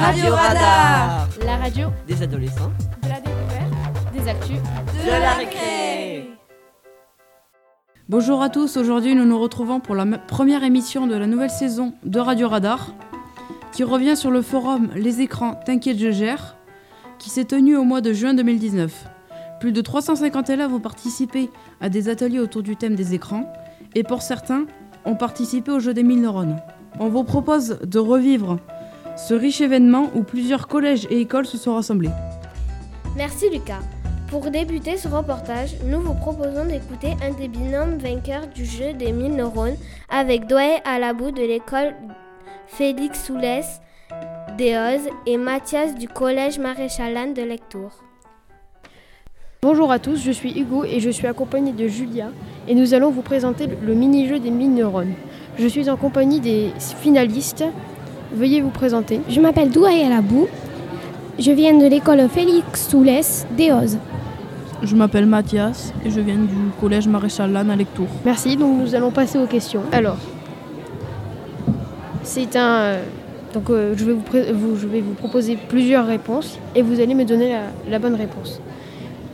Radio 0.00 0.34
Radar 0.34 1.28
La 1.44 1.56
radio 1.58 1.88
Des 2.08 2.22
adolescents. 2.22 2.72
de 3.02 3.08
la 3.08 3.20
découverte, 3.20 4.12
des 4.14 4.28
actus, 4.30 4.56
de 4.56 5.10
la 5.10 5.32
récré. 5.34 6.30
Bonjour 8.08 8.40
à 8.40 8.48
tous, 8.48 8.78
aujourd'hui 8.78 9.14
nous 9.14 9.26
nous 9.26 9.38
retrouvons 9.38 9.78
pour 9.78 9.94
la 9.94 10.06
première 10.06 10.64
émission 10.64 11.06
de 11.06 11.14
la 11.14 11.26
nouvelle 11.26 11.50
saison 11.50 11.92
de 12.02 12.18
Radio 12.18 12.48
Radar 12.48 12.94
qui 13.72 13.84
revient 13.84 14.16
sur 14.16 14.30
le 14.30 14.40
forum 14.40 14.88
Les 14.96 15.20
écrans 15.20 15.60
T'inquiète 15.66 15.98
je 15.98 16.10
gère 16.10 16.56
qui 17.18 17.28
s'est 17.28 17.44
tenu 17.44 17.76
au 17.76 17.84
mois 17.84 18.00
de 18.00 18.14
juin 18.14 18.32
2019. 18.32 19.04
Plus 19.60 19.72
de 19.72 19.82
350 19.82 20.48
élèves 20.48 20.72
ont 20.72 20.80
participé 20.80 21.50
à 21.82 21.90
des 21.90 22.08
ateliers 22.08 22.40
autour 22.40 22.62
du 22.62 22.74
thème 22.74 22.94
des 22.94 23.12
écrans 23.12 23.52
et 23.94 24.02
pour 24.02 24.22
certains 24.22 24.64
ont 25.04 25.16
participé 25.16 25.70
au 25.70 25.78
jeu 25.78 25.92
des 25.92 26.02
1000 26.02 26.22
neurones. 26.22 26.56
On 26.98 27.08
vous 27.10 27.24
propose 27.24 27.78
de 27.84 27.98
revivre 27.98 28.58
ce 29.26 29.34
riche 29.34 29.60
événement 29.60 30.10
où 30.14 30.22
plusieurs 30.22 30.66
collèges 30.68 31.06
et 31.10 31.20
écoles 31.20 31.46
se 31.46 31.58
sont 31.58 31.74
rassemblés. 31.74 32.10
Merci 33.16 33.50
Lucas. 33.50 33.80
Pour 34.28 34.48
débuter 34.50 34.96
ce 34.96 35.08
reportage, 35.08 35.74
nous 35.84 36.00
vous 36.00 36.14
proposons 36.14 36.64
d'écouter 36.66 37.14
un 37.24 37.32
des 37.32 37.48
binômes 37.48 37.98
vainqueurs 37.98 38.46
du 38.54 38.64
jeu 38.64 38.92
des 38.92 39.12
1000 39.12 39.34
neurones 39.34 39.74
avec 40.08 40.46
Doé 40.46 40.76
Alabou 40.84 41.32
de 41.32 41.42
l'école 41.42 41.94
Félix 42.68 43.24
Soulès 43.24 43.80
d'Eoz 44.56 45.00
et 45.26 45.36
Mathias 45.36 45.94
du 45.96 46.06
collège 46.06 46.58
Maréchal 46.60 47.14
Lannes 47.14 47.34
de 47.34 47.42
Lectour. 47.42 47.90
Bonjour 49.62 49.90
à 49.92 49.98
tous, 49.98 50.22
je 50.24 50.30
suis 50.30 50.58
Hugo 50.58 50.84
et 50.84 51.00
je 51.00 51.10
suis 51.10 51.26
accompagné 51.26 51.72
de 51.72 51.86
Julia 51.88 52.28
et 52.68 52.74
nous 52.74 52.94
allons 52.94 53.10
vous 53.10 53.22
présenter 53.22 53.66
le- 53.66 53.76
le 53.84 53.94
mini-jeu 53.94 54.38
des 54.38 54.50
1000 54.50 54.74
neurones. 54.74 55.12
Je 55.58 55.66
suis 55.66 55.90
en 55.90 55.96
compagnie 55.96 56.40
des 56.40 56.70
finalistes. 56.78 57.64
Veuillez 58.32 58.60
vous 58.60 58.70
présenter. 58.70 59.20
Je 59.28 59.40
m'appelle 59.40 59.70
Douaï 59.70 60.02
Alabou. 60.04 60.46
Je 61.38 61.50
viens 61.52 61.76
de 61.76 61.86
l'école 61.86 62.28
Félix 62.28 62.88
Soulès 62.88 63.46
d'Eoz. 63.56 63.98
Je 64.82 64.96
m'appelle 64.96 65.26
Mathias 65.26 65.92
et 66.04 66.10
je 66.10 66.20
viens 66.20 66.36
du 66.36 66.54
collège 66.80 67.06
Maréchal 67.08 67.52
Lannes 67.52 67.70
à 67.70 67.76
Lectour. 67.76 68.06
Merci, 68.24 68.56
donc 68.56 68.78
nous 68.80 68.94
allons 68.94 69.10
passer 69.10 69.38
aux 69.38 69.46
questions. 69.46 69.82
Alors, 69.92 70.16
c'est 72.22 72.56
un... 72.56 72.68
euh, 72.78 73.02
Donc 73.52 73.68
euh, 73.70 73.94
je, 73.96 74.04
vais 74.04 74.12
vous 74.12 74.20
pré- 74.22 74.52
vous- 74.52 74.76
je 74.76 74.86
vais 74.86 75.00
vous 75.00 75.14
proposer 75.14 75.58
plusieurs 75.68 76.06
réponses 76.06 76.58
et 76.74 76.82
vous 76.82 77.00
allez 77.00 77.14
me 77.14 77.24
donner 77.24 77.50
la, 77.50 77.62
la 77.90 77.98
bonne 77.98 78.14
réponse. 78.14 78.60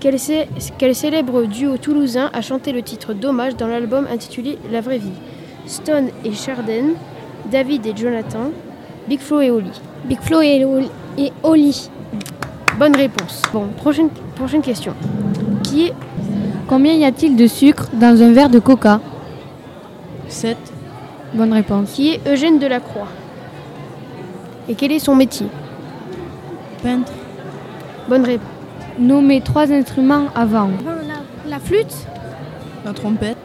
Quel, 0.00 0.18
cé- 0.18 0.48
quel 0.78 0.94
célèbre 0.94 1.44
duo 1.44 1.76
toulousain 1.76 2.30
a 2.32 2.40
chanté 2.40 2.72
le 2.72 2.82
titre 2.82 3.14
Dommage 3.14 3.56
dans 3.56 3.66
l'album 3.66 4.06
intitulé 4.12 4.58
La 4.72 4.80
vraie 4.80 4.98
vie? 4.98 5.12
Stone 5.66 6.08
et 6.24 6.32
Sharden, 6.32 6.94
David 7.50 7.86
et 7.86 7.92
Jonathan, 7.96 8.50
Big 9.08 9.20
Flo 9.20 9.40
et 9.40 9.50
Oli. 9.50 9.70
Big 10.04 10.20
Flo 10.20 10.40
et, 10.40 10.64
Oli- 10.64 10.90
et 11.18 11.32
Oli. 11.42 11.88
Bonne 12.78 12.96
réponse. 12.96 13.42
Bon, 13.52 13.66
prochaine, 13.76 14.08
prochaine 14.34 14.62
question. 14.62 14.94
Qui 15.62 15.86
est 15.86 15.94
Combien 16.68 16.94
y 16.94 17.04
a-t-il 17.04 17.36
de 17.36 17.46
sucre 17.46 17.86
dans 17.92 18.20
un 18.22 18.32
verre 18.32 18.50
de 18.50 18.58
coca? 18.58 19.00
7. 20.28 20.56
Bonne 21.34 21.52
réponse. 21.52 21.92
Qui 21.92 22.10
est 22.10 22.20
Eugène 22.26 22.58
Delacroix? 22.58 23.06
Et 24.68 24.74
quel 24.74 24.90
est 24.90 24.98
son 24.98 25.14
métier? 25.14 25.46
Peintre. 26.82 27.12
Bonne 28.08 28.24
réponse. 28.24 28.48
Nommez 28.98 29.40
trois 29.42 29.70
instruments 29.72 30.24
avant. 30.34 30.70
La, 30.84 31.50
la 31.50 31.58
flûte, 31.60 31.94
La 32.84 32.92
trompette. 32.92 33.36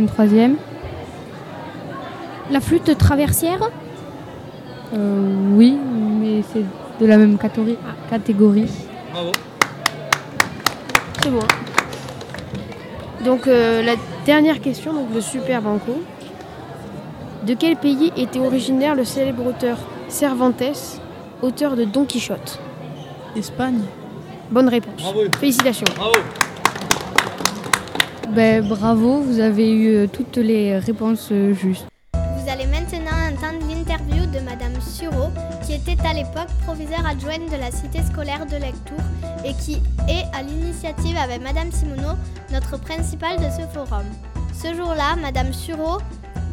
Un 0.00 0.06
troisième. 0.06 0.56
la 2.50 2.60
flûte 2.60 2.96
traversière, 2.96 3.58
Euh, 4.92 5.54
oui, 5.54 5.76
mais 6.20 6.42
c'est 6.52 6.64
de 7.00 7.06
la 7.06 7.16
même 7.16 7.38
catégorie. 7.38 7.78
catégorie. 8.08 8.70
C'est 11.22 11.30
bon. 11.30 11.40
Donc 13.24 13.46
euh, 13.46 13.82
la 13.82 13.94
dernière 14.24 14.60
question, 14.60 14.92
donc 14.92 15.08
le 15.14 15.20
super 15.20 15.62
banco. 15.62 16.02
De 17.46 17.54
quel 17.54 17.76
pays 17.76 18.12
était 18.16 18.38
originaire 18.38 18.94
le 18.94 19.04
célèbre 19.04 19.46
auteur 19.46 19.78
Cervantes, 20.08 20.62
auteur 21.40 21.76
de 21.76 21.84
Don 21.84 22.04
Quichotte? 22.04 22.58
Espagne. 23.36 23.80
Bonne 24.50 24.68
réponse. 24.68 25.14
Félicitations. 25.38 25.86
Ben, 28.30 28.66
bravo, 28.66 29.20
vous 29.20 29.40
avez 29.40 29.70
eu 29.70 29.94
euh, 29.94 30.06
toutes 30.06 30.36
les 30.36 30.78
réponses 30.78 31.32
justes. 31.52 31.86
Était 36.00 36.08
à 36.08 36.12
l'époque 36.14 36.48
proviseure 36.64 37.06
adjointe 37.06 37.50
de 37.50 37.56
la 37.56 37.70
cité 37.70 38.00
scolaire 38.02 38.46
de 38.46 38.56
Lectour 38.56 38.98
et 39.44 39.52
qui 39.54 39.82
est 40.08 40.24
à 40.34 40.42
l'initiative 40.42 41.16
avec 41.16 41.42
Madame 41.42 41.70
Simoneau, 41.70 42.16
notre 42.52 42.78
principale 42.78 43.38
de 43.38 43.50
ce 43.50 43.66
forum. 43.72 44.04
Ce 44.52 44.74
jour-là, 44.74 45.16
Madame 45.20 45.52
Sureau 45.52 45.98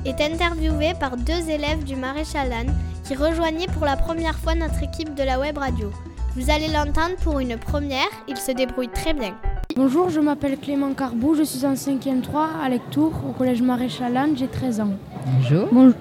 est 0.06 0.20
interviewée 0.22 0.94
par 1.00 1.18
deux 1.18 1.50
élèves 1.50 1.84
du 1.84 1.96
Maréchal 1.96 2.50
Lannes 2.50 2.74
qui 3.04 3.16
rejoignaient 3.16 3.68
pour 3.68 3.86
la 3.86 3.96
première 3.96 4.38
fois 4.38 4.56
notre 4.56 4.84
équipe 4.84 5.16
de 5.16 5.24
la 5.24 5.40
web 5.40 5.58
radio. 5.58 5.92
Vous 6.36 6.50
allez 6.52 6.68
l'entendre 6.68 7.16
pour 7.24 7.40
une 7.40 7.58
première, 7.58 8.10
il 8.28 8.38
se 8.38 8.52
débrouille 8.52 8.90
très 8.90 9.14
bien. 9.14 9.36
Bonjour, 9.76 10.10
je 10.10 10.20
m'appelle 10.20 10.58
Clément 10.58 10.94
Carbou, 10.94 11.36
je 11.36 11.44
suis 11.44 11.66
en 11.66 11.74
5e 11.74 12.22
3 12.22 12.50
à 12.64 12.70
Lectour, 12.70 13.14
au 13.28 13.32
collège 13.32 13.62
Maréchal 13.62 14.14
Lannes, 14.14 14.36
j'ai 14.36 14.48
13 14.48 14.82
ans. 14.82 14.94
Bonjour. 15.26 15.68
Bonjour, 15.72 15.96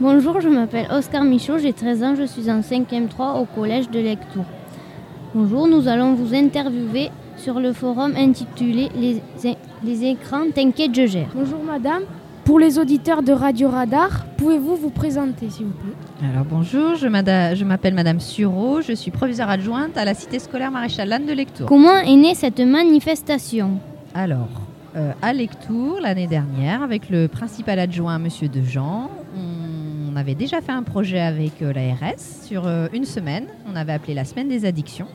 je 0.00 0.48
m'appelle 0.48 0.86
Oscar 0.90 1.24
Michaud, 1.24 1.58
j'ai 1.58 1.72
13 1.72 2.02
ans, 2.02 2.14
je 2.14 2.24
suis 2.24 2.50
en 2.50 2.60
5e 2.60 3.08
3 3.08 3.34
au 3.34 3.44
collège 3.44 3.90
de 3.90 4.00
Lectour. 4.00 4.44
Bonjour, 5.34 5.68
nous 5.68 5.88
allons 5.88 6.14
vous 6.14 6.34
interviewer 6.34 7.10
sur 7.36 7.60
le 7.60 7.72
forum 7.72 8.14
intitulé 8.16 8.88
Les, 8.96 9.22
les 9.84 10.04
écrans, 10.04 10.44
t'inquiète, 10.54 10.94
je 10.94 11.06
gère. 11.06 11.28
Bonjour 11.34 11.62
madame. 11.62 12.02
Pour 12.44 12.58
les 12.58 12.78
auditeurs 12.78 13.22
de 13.22 13.32
Radio 13.32 13.68
Radar, 13.68 14.24
pouvez-vous 14.38 14.74
vous 14.74 14.90
présenter 14.90 15.50
s'il 15.50 15.66
vous 15.66 15.72
plaît? 15.72 16.28
Alors 16.32 16.44
bonjour, 16.46 16.94
je 16.96 17.06
m'appelle 17.64 17.94
Madame 17.94 18.18
Sureau, 18.18 18.80
je 18.80 18.92
suis 18.92 19.10
proviseure 19.10 19.50
adjointe 19.50 19.96
à 19.96 20.04
la 20.04 20.14
cité 20.14 20.38
scolaire 20.38 20.70
Maréchal 20.70 21.08
Lannes 21.08 21.26
de 21.26 21.32
Lectour. 21.32 21.66
Comment 21.66 21.98
est 21.98 22.16
née 22.16 22.34
cette 22.34 22.60
manifestation? 22.60 23.78
Alors, 24.14 24.48
euh, 24.96 25.12
à 25.22 25.32
Lectour, 25.32 26.00
l'année 26.00 26.26
dernière, 26.26 26.82
avec 26.82 27.10
le 27.10 27.28
principal 27.28 27.78
adjoint, 27.78 28.18
Monsieur 28.18 28.48
Dejean, 28.48 29.08
on 29.36 29.59
avait 30.16 30.34
déjà 30.34 30.60
fait 30.60 30.72
un 30.72 30.82
projet 30.82 31.20
avec 31.20 31.62
euh, 31.62 31.72
l'ARS 31.72 32.18
sur 32.18 32.66
euh, 32.66 32.88
une 32.92 33.04
semaine. 33.04 33.46
On 33.70 33.76
avait 33.76 33.92
appelé 33.92 34.14
la 34.14 34.24
semaine 34.24 34.48
des 34.48 34.64
addictions. 34.64 35.06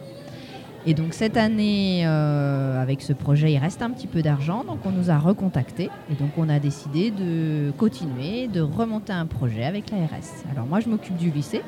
Et 0.87 0.93
donc 0.93 1.13
cette 1.13 1.35
année, 1.37 2.03
euh, 2.05 2.79
avec 2.79 3.01
ce 3.01 3.13
projet, 3.13 3.51
il 3.51 3.57
reste 3.57 3.81
un 3.81 3.89
petit 3.89 4.05
peu 4.05 4.21
d'argent, 4.21 4.63
donc 4.63 4.85
on 4.85 4.91
nous 4.91 5.09
a 5.09 5.17
recontactés. 5.17 5.89
Et 6.11 6.15
donc 6.15 6.31
on 6.37 6.47
a 6.47 6.59
décidé 6.59 7.09
de 7.09 7.71
continuer, 7.77 8.47
de 8.47 8.61
remonter 8.61 9.11
un 9.11 9.25
projet 9.25 9.65
avec 9.65 9.89
l'ARS. 9.89 10.45
Alors 10.51 10.67
moi, 10.67 10.79
je 10.79 10.89
m'occupe 10.89 11.17
du 11.17 11.31
lycée. 11.31 11.63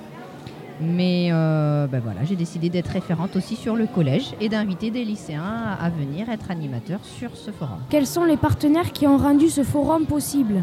Mais 0.79 1.31
ben 1.31 1.99
voilà, 2.03 2.23
j'ai 2.23 2.35
décidé 2.35 2.69
d'être 2.69 2.89
référente 2.89 3.35
aussi 3.35 3.55
sur 3.55 3.75
le 3.75 3.87
collège 3.87 4.35
et 4.39 4.47
d'inviter 4.47 4.91
des 4.91 5.03
lycéens 5.03 5.75
à 5.81 5.89
venir 5.89 6.29
être 6.29 6.51
animateurs 6.51 7.03
sur 7.03 7.35
ce 7.35 7.49
forum. 7.49 7.79
Quels 7.89 8.05
sont 8.05 8.25
les 8.25 8.37
partenaires 8.37 8.91
qui 8.91 9.07
ont 9.07 9.17
rendu 9.17 9.49
ce 9.49 9.63
forum 9.63 10.05
possible? 10.05 10.61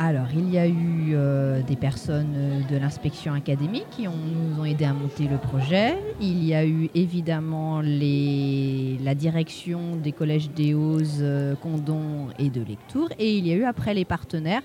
Alors, 0.00 0.28
il 0.32 0.48
y 0.48 0.58
a 0.58 0.68
eu 0.68 1.10
euh, 1.14 1.60
des 1.60 1.74
personnes 1.74 2.32
euh, 2.36 2.60
de 2.70 2.76
l'inspection 2.76 3.32
académique 3.32 3.86
qui 3.90 4.04
nous 4.04 4.60
ont 4.60 4.64
aidé 4.64 4.84
à 4.84 4.92
monter 4.92 5.26
le 5.26 5.38
projet. 5.38 5.98
Il 6.20 6.44
y 6.44 6.54
a 6.54 6.64
eu 6.64 6.88
évidemment 6.94 7.80
la 7.82 9.14
direction 9.16 9.96
des 9.96 10.12
collèges 10.12 10.50
d'Eos, 10.50 11.20
euh, 11.20 11.56
Condon 11.56 12.28
et 12.38 12.48
de 12.48 12.62
Lectour. 12.62 13.08
Et 13.18 13.38
il 13.38 13.48
y 13.48 13.52
a 13.52 13.56
eu 13.56 13.64
après 13.64 13.92
les 13.92 14.04
partenaires, 14.04 14.62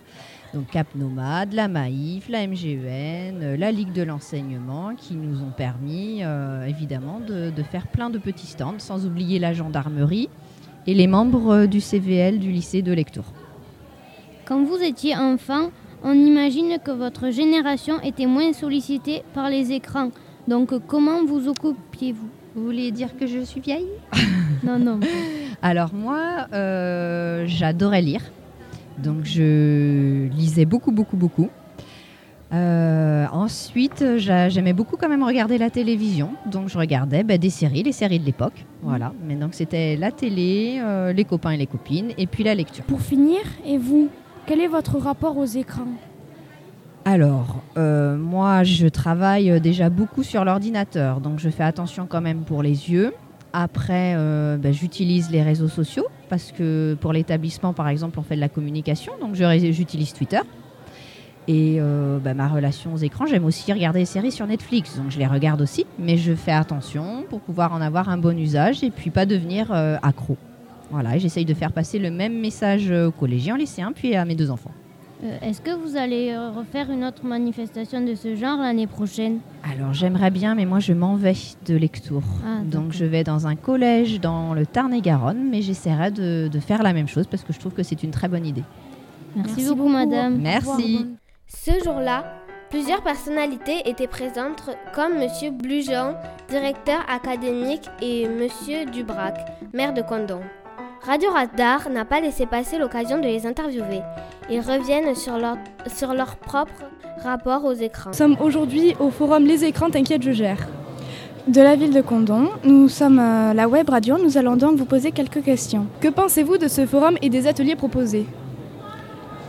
donc 0.53 0.67
Cap 0.67 0.94
Nomade, 0.94 1.53
la 1.53 1.67
Maïf, 1.67 2.29
la 2.29 2.45
MGEN, 2.45 3.56
la 3.56 3.71
Ligue 3.71 3.91
de 3.91 4.03
l'enseignement, 4.03 4.94
qui 4.95 5.15
nous 5.15 5.41
ont 5.41 5.50
permis 5.50 6.21
évidemment 6.68 7.19
de, 7.19 7.50
de 7.50 7.63
faire 7.63 7.88
plein 7.88 8.12
de 8.12 8.19
petits 8.19 8.45
stands, 8.45 8.77
sans 8.77 9.07
oublier 9.07 9.39
la 9.39 9.53
gendarmerie 9.53 10.29
et 10.86 10.94
les 10.94 11.07
membres 11.07 11.65
du 11.65 11.81
CVL 11.81 12.38
du 12.38 12.51
lycée 12.51 12.83
de 12.83 12.94
Lectour. 12.94 13.25
Quand 14.45 14.63
vous 14.63 14.78
étiez 14.81 15.16
enfant, 15.16 15.69
on 16.04 16.13
imagine 16.13 16.78
que 16.84 16.92
votre 16.92 17.30
génération 17.30 18.01
était 18.01 18.25
moins 18.25 18.51
sollicitée 18.54 19.24
par 19.34 19.50
les 19.50 19.72
écrans. 19.72 20.10
Donc 20.48 20.74
comment 20.88 21.24
vous 21.25 21.48
occupiez-vous? 21.48 22.28
Vous 22.56 22.63
voulez 22.66 22.92
dire 22.92 23.16
que 23.18 23.25
je 23.25 23.40
suis 23.40 23.62
vieille? 23.62 23.88
Non, 24.63 24.80
non. 24.80 25.01
Alors 25.62 25.94
moi, 25.94 26.48
euh, 26.54 27.44
j'adorais 27.48 28.01
lire. 28.01 28.22
Donc 28.98 29.25
je 29.25 30.30
lisais 30.30 30.63
beaucoup, 30.63 30.94
beaucoup, 30.94 31.18
beaucoup. 31.18 31.50
Euh, 32.54 33.25
ensuite, 33.34 34.06
j'a- 34.18 34.48
j'aimais 34.48 34.72
beaucoup 34.72 34.96
quand 34.96 35.10
même 35.10 35.24
regarder 35.24 35.57
la 35.57 35.69
télévision. 35.69 36.30
Donc 36.46 36.69
je 36.69 36.78
regardais 36.78 37.24
bah, 37.24 37.38
des 37.38 37.50
séries, 37.50 37.84
les 37.84 37.92
séries 37.92 38.19
de 38.19 38.25
l'époque. 38.25 38.66
Voilà. 38.84 39.12
Mais 39.28 39.36
donc 39.36 39.54
c'était 39.54 39.98
la 39.98 40.12
télé, 40.12 40.80
euh, 40.81 41.12
les 41.12 41.25
copains 41.25 41.51
et 41.51 41.57
les 41.57 41.68
copines, 41.68 42.12
et 42.18 42.25
puis 42.25 42.46
la 42.46 42.56
lecture. 42.56 42.86
Pour 42.86 43.01
finir, 43.01 43.39
et 43.66 43.78
vous, 43.78 44.07
quel 44.45 44.60
est 44.60 44.68
votre 44.68 44.98
rapport 44.98 45.38
aux 45.38 45.45
écrans 45.45 45.88
Alors, 47.06 47.62
euh, 47.78 48.18
moi, 48.18 48.63
je 48.63 48.88
travaille 48.88 49.51
euh, 49.51 49.60
déjà 49.60 49.90
beaucoup 49.90 50.24
sur 50.24 50.44
l'ordinateur, 50.44 51.22
donc 51.22 51.40
je 51.40 51.50
fais 51.50 51.63
attention 51.63 52.07
quand 52.07 52.22
même 52.22 52.44
pour 52.44 52.62
les 52.63 52.92
yeux. 52.92 53.13
Après, 53.54 54.16
euh, 54.16 54.57
ben, 54.57 54.74
j'utilise 54.74 55.30
les 55.30 55.44
réseaux 55.44 55.68
sociaux 55.68 56.07
parce 56.30 56.51
que 56.51 56.98
pour 57.00 57.13
l'établissement, 57.13 57.74
par 57.74 57.88
exemple, 57.88 58.19
on 58.19 58.24
fait 58.24 58.36
de 58.36 58.42
la 58.42 58.50
communication, 58.50 59.13
donc 59.22 59.36
j'utilise 59.36 60.13
Twitter. 60.13 60.42
Et 61.48 61.78
ben, 62.24 62.34
ma 62.36 62.48
relation 62.48 62.94
aux 62.94 62.98
écrans, 62.98 63.25
j'aime 63.25 63.44
aussi 63.44 63.72
regarder 63.74 64.00
des 64.00 64.06
séries 64.06 64.31
sur 64.31 64.48
Netflix, 64.48 64.96
donc 64.96 65.12
je 65.12 65.19
les 65.19 65.28
regarde 65.28 65.62
aussi, 65.62 65.86
mais 66.00 66.16
je 66.16 66.34
fais 66.34 66.54
attention 66.54 67.25
pour 67.30 67.42
pouvoir 67.42 67.74
en 67.74 67.81
avoir 67.81 68.07
un 68.07 68.18
bon 68.18 68.39
usage 68.39 68.81
et 68.81 68.89
puis 68.89 69.10
pas 69.10 69.25
devenir 69.25 69.69
accro. 70.01 70.38
Voilà, 70.94 71.18
j'essaye 71.18 71.44
de 71.45 71.56
faire 71.56 71.72
passer 71.72 71.98
le 71.98 72.12
même 72.12 72.40
message 72.40 72.92
euh, 72.92 73.07
aux 73.07 73.12
collégiens, 73.12 73.57
lycéens, 73.57 73.92
puis 73.94 74.16
à 74.16 74.25
mes 74.25 74.36
deux 74.36 74.51
enfants. 74.51 74.69
Euh, 75.24 75.38
Est-ce 75.42 75.60
que 75.60 75.72
vous 75.72 75.98
allez 75.98 76.30
euh, 76.31 76.51
refaire 76.51 76.92
une 76.92 77.04
autre 77.04 77.25
manifestation 77.25 78.00
de 78.06 78.13
ce 78.13 78.36
genre 78.36 78.60
l'année 78.60 78.86
prochaine? 78.86 79.40
Alors 79.63 79.92
j'aimerais 79.94 80.30
bien, 80.30 80.54
mais 80.54 80.66
moi 80.66 80.80
je 80.80 80.94
m'en 80.94 81.16
vais 81.16 81.34
de 81.66 81.75
Lectour. 81.75 82.22
Ah, 82.45 82.60
Donc 82.63 82.92
je 82.92 83.06
vais 83.06 83.24
dans 83.24 83.48
un 83.48 83.56
collège 83.56 84.19
dans 84.22 84.54
le 84.54 84.68
Tarn-et-Garonne, 84.68 85.50
mais 85.50 85.62
j'essaierai 85.63 86.12
de, 86.12 86.48
de 86.48 86.60
faire 86.60 86.84
la 86.84 86.94
même 86.94 87.07
chose 87.07 87.25
parce 87.25 87.42
que 87.44 87.54
je 87.54 87.60
trouve 87.60 87.74
que 87.74 87.81
c'est 87.84 88.04
une 88.04 88.12
très 88.12 88.28
bonne 88.28 88.46
idée. 88.46 88.63
Merci, 89.36 89.54
Merci 89.56 89.69
beaucoup, 89.69 89.78
beaucoup. 89.84 89.94
madame. 89.94 90.38
Merci. 90.38 91.07
Ce 91.48 91.72
jour-là, 91.84 92.36
plusieurs 92.69 93.01
personnalités 93.01 93.81
étaient 93.89 94.07
présentes 94.07 94.62
comme 94.94 95.18
Monsieur 95.18 95.50
Blujean, 95.50 96.13
directeur 96.50 97.00
académique, 97.10 97.89
et 98.01 98.28
Monsieur 98.28 98.86
Dubrac, 98.92 99.38
maire 99.74 99.94
de 99.96 100.01
Condon. 100.04 100.42
Radio 101.05 101.31
Radar 101.31 101.89
n'a 101.89 102.05
pas 102.05 102.21
laissé 102.21 102.45
passer 102.45 102.77
l'occasion 102.77 103.17
de 103.17 103.23
les 103.23 103.45
interviewer. 103.45 104.00
Ils 104.50 104.61
reviennent 104.61 105.13
sur 105.15 105.38
leur, 105.38 105.57
sur 105.94 106.13
leur 106.13 106.38
propre 106.38 106.71
rapport 107.21 107.65
aux 107.65 107.73
écrans. 107.73 108.11
Nous 108.11 108.17
sommes 108.17 108.38
aujourd'hui 108.39 108.95
au 109.01 109.09
forum 109.09 109.44
Les 109.45 109.65
écrans, 109.65 109.89
t'inquiète, 109.89 110.23
je 110.23 110.31
gère. 110.31 110.65
De 111.45 111.59
la 111.61 111.75
ville 111.75 111.94
de 111.94 112.00
Condon, 112.00 112.51
nous 112.63 112.88
sommes 112.88 113.17
la 113.17 113.67
web 113.67 113.89
radio, 113.89 114.17
nous 114.17 114.38
allons 114.38 114.55
donc 114.55 114.77
vous 114.77 114.85
poser 114.85 115.11
quelques 115.11 115.44
questions. 115.44 115.88
Que 116.00 116.07
pensez-vous 116.07 116.57
de 116.57 116.69
ce 116.69 116.85
forum 116.85 117.17
et 117.21 117.29
des 117.29 117.47
ateliers 117.47 117.75
proposés? 117.75 118.25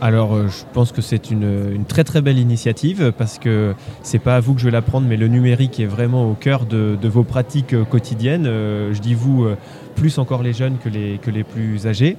Alors, 0.01 0.35
euh, 0.35 0.47
je 0.49 0.63
pense 0.73 0.91
que 0.91 1.01
c'est 1.01 1.31
une, 1.31 1.85
très 1.87 2.03
très 2.03 2.21
belle 2.21 2.37
initiative 2.37 3.13
parce 3.17 3.39
que 3.39 3.73
c'est 4.03 4.19
pas 4.19 4.35
à 4.35 4.39
vous 4.41 4.53
que 4.53 4.59
je 4.59 4.65
vais 4.65 4.71
l'apprendre, 4.71 5.07
mais 5.07 5.15
le 5.15 5.27
numérique 5.27 5.79
est 5.79 5.85
vraiment 5.85 6.29
au 6.29 6.33
cœur 6.33 6.65
de, 6.65 6.97
vos 7.07 7.23
pratiques 7.23 7.73
euh, 7.73 7.85
quotidiennes. 7.85 8.45
Euh, 8.45 8.93
je 8.93 8.99
dis 8.99 9.13
vous, 9.13 9.47
plus 9.95 10.17
encore 10.17 10.43
les 10.43 10.51
jeunes 10.51 10.77
que 10.83 10.89
les, 10.89 11.43
plus 11.43 11.87
âgés. 11.87 12.17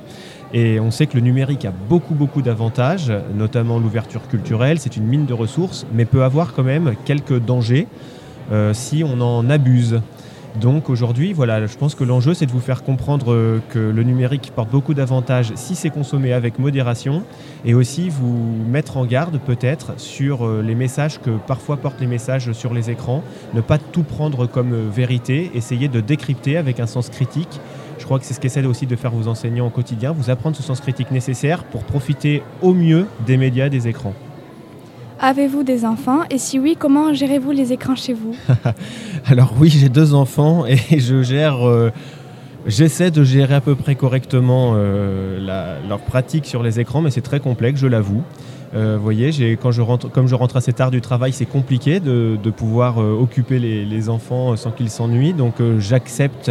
Et 0.55 0.81
on 0.81 0.90
sait 0.90 1.06
que 1.06 1.17
le 1.17 1.20
numérique 1.20 1.64
a 1.67 1.73
beaucoup 1.88 2.14
beaucoup 2.14 2.40
d'avantages, 2.40 3.12
notamment 3.34 3.79
l'ouverture 3.79 4.26
culturelle, 4.29 4.79
c'est 4.79 4.96
une 4.96 5.05
mine 5.05 5.26
de 5.26 5.34
ressources, 5.34 5.87
mais 5.93 6.05
peut 6.05 6.22
avoir 6.22 6.55
quand 6.55 6.62
même 6.62 6.94
quelques 7.05 7.38
dangers 7.38 7.88
si 8.72 9.02
on 9.05 9.20
en 9.20 9.50
abuse. 9.50 10.00
Donc 10.61 10.88
aujourd'hui, 10.88 11.35
voilà, 11.35 11.67
je 11.67 11.76
pense 11.76 11.94
que 11.94 12.03
l'enjeu, 12.03 12.32
c'est 12.32 12.47
de 12.47 12.50
vous 12.50 12.61
faire 12.61 12.82
comprendre 12.82 13.31
euh, 13.32 13.61
que 13.69 13.79
le 13.79 14.03
numérique 14.03 14.53
porte 14.55 14.70
beaucoup 14.70 14.94
d'avantages 14.94 15.53
si 15.55 15.75
c'est 15.75 15.91
consommé 15.91 16.32
avec 16.32 16.58
modération, 16.58 17.25
et 17.67 17.75
aussi 17.75 18.08
vous 18.08 18.64
mettre 18.67 18.97
en 18.97 19.05
garde 19.05 19.38
peut-être 19.38 19.93
sur 19.99 20.47
euh, 20.47 20.62
les 20.62 20.75
messages 20.75 21.20
que 21.20 21.31
parfois 21.47 21.76
portent 21.76 22.00
les 22.00 22.06
messages 22.06 22.53
sur 22.53 22.73
les 22.73 22.91
écrans, 22.91 23.23
ne 23.53 23.61
pas 23.61 23.76
tout 23.76 24.03
prendre 24.03 24.47
comme 24.47 24.73
euh, 24.73 24.88
vérité, 24.91 25.50
essayer 25.55 25.88
de 25.88 26.00
décrypter 26.00 26.56
avec 26.56 26.81
un 26.81 26.87
sens 26.87 27.11
critique. 27.11 27.61
Je 27.99 28.05
crois 28.06 28.19
que 28.19 28.25
c'est 28.25 28.32
ce 28.32 28.41
qu'essaient 28.41 28.64
aussi 28.64 28.87
de 28.87 28.97
faire 28.97 29.11
vos 29.11 29.29
enseignants 29.29 29.67
au 29.67 29.70
quotidien, 29.70 30.12
vous 30.12 30.31
apprendre 30.31 30.56
ce 30.56 30.62
sens 30.62 30.81
critique 30.81 31.11
nécessaire 31.11 31.64
pour 31.64 31.85
profiter 31.85 32.43
au 32.62 32.73
mieux 32.73 33.06
des 33.26 33.37
médias, 33.37 33.69
des 33.69 33.88
écrans. 33.88 34.14
Avez-vous 35.18 35.62
des 35.62 35.86
enfants? 35.86 36.20
Et 36.30 36.36
si 36.36 36.58
oui, 36.58 36.76
comment 36.78 37.14
gérez-vous 37.14 37.50
les 37.50 37.72
écrans 37.72 37.96
chez 37.96 38.12
vous? 38.12 38.34
Alors 39.26 39.54
oui, 39.58 39.70
j'ai 39.70 39.88
deux 39.88 40.12
enfants 40.12 40.66
et 40.66 40.76
je 40.98 41.22
gère, 41.22 41.66
euh, 41.66 41.90
j'essaie 42.66 43.10
de 43.10 43.24
gérer 43.24 43.54
à 43.54 43.62
peu 43.62 43.74
près 43.74 43.94
correctement 43.94 44.74
euh, 44.74 45.80
leur 45.88 46.00
pratique 46.00 46.44
sur 46.44 46.62
les 46.62 46.80
écrans, 46.80 47.00
mais 47.00 47.10
c'est 47.10 47.22
très 47.22 47.40
complexe, 47.40 47.80
je 47.80 47.86
l'avoue. 47.86 48.22
Euh, 48.74 48.96
vous 48.98 49.02
voyez, 49.02 49.56
quand 49.56 49.70
je 49.70 49.80
rentre, 49.80 50.10
comme 50.10 50.26
je 50.26 50.34
rentre 50.34 50.56
assez 50.56 50.74
tard 50.74 50.90
du 50.90 51.00
travail, 51.00 51.32
c'est 51.32 51.46
compliqué 51.46 51.98
de, 51.98 52.36
pouvoir 52.50 52.98
occuper 52.98 53.58
les, 53.58 54.08
enfants 54.10 54.54
sans 54.56 54.70
qu'ils 54.70 54.90
s'ennuient. 54.90 55.32
Donc 55.32 55.54
j'accepte 55.78 56.50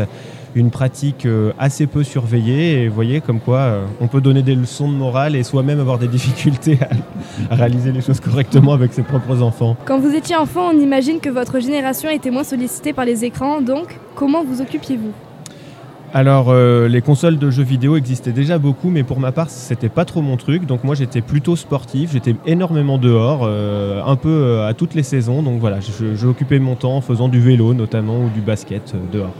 une 0.55 0.71
pratique 0.71 1.25
euh, 1.25 1.51
assez 1.59 1.85
peu 1.85 2.03
surveillée. 2.03 2.83
Et 2.83 2.87
vous 2.87 2.95
voyez, 2.95 3.21
comme 3.21 3.39
quoi 3.39 3.57
euh, 3.59 3.85
on 4.01 4.07
peut 4.07 4.21
donner 4.21 4.41
des 4.41 4.55
leçons 4.55 4.89
de 4.89 4.95
morale 4.95 5.35
et 5.35 5.43
soi-même 5.43 5.79
avoir 5.79 5.99
des 5.99 6.07
difficultés 6.17 6.79
à- 6.81 7.53
à 7.53 7.55
réaliser 7.55 7.91
les 7.91 8.01
choses 8.01 8.19
correctement 8.19 8.73
avec 8.73 8.93
ses 8.93 9.03
propres 9.03 9.41
enfants. 9.41 9.75
Quand 9.85 9.99
vous 9.99 10.15
étiez 10.15 10.35
enfant, 10.35 10.71
on 10.73 10.79
imagine 10.79 11.19
que 11.19 11.29
votre 11.29 11.59
génération 11.59 12.09
était 12.09 12.31
moins 12.31 12.43
sollicitée 12.43 12.93
par 12.93 13.05
les 13.05 13.25
écrans, 13.25 13.61
donc 13.61 13.99
comment 14.15 14.43
vous 14.43 14.61
occupiez-vous? 14.61 15.11
Alors, 16.13 16.45
euh, 16.49 16.87
les 16.87 17.01
consoles 17.01 17.37
de 17.37 17.49
jeux 17.51 17.63
vidéo 17.63 17.97
existaient 17.97 18.31
déjà 18.31 18.57
beaucoup, 18.57 18.89
mais 18.89 19.03
pour 19.03 19.19
ma 19.19 19.33
part, 19.33 19.49
c'était 19.49 19.89
pas 19.89 20.05
trop 20.05 20.21
mon 20.21 20.37
truc. 20.37 20.65
Donc, 20.65 20.85
moi, 20.85 20.95
j'étais 20.95 21.19
plutôt 21.19 21.57
sportif. 21.57 22.13
J'étais 22.13 22.35
énormément 22.45 22.97
dehors, 22.97 23.41
euh, 23.43 24.01
un 24.01 24.15
peu 24.15 24.29
euh, 24.29 24.65
à 24.65 24.73
toutes 24.73 24.93
les 24.93 25.03
saisons. 25.03 25.43
Donc, 25.43 25.59
voilà, 25.59 25.79
occupé 26.25 26.59
mon 26.59 26.75
temps 26.75 26.95
en 26.95 27.01
faisant 27.01 27.27
du 27.27 27.41
vélo, 27.41 27.73
notamment, 27.73 28.17
ou 28.19 28.29
du 28.33 28.39
basket 28.39 28.93
dehors. 29.11 29.33